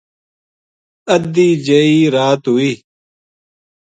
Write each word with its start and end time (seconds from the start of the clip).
ادھی 1.13 1.47
جئی 1.65 1.97
رات 2.15 2.41
ہوئی 2.51 2.71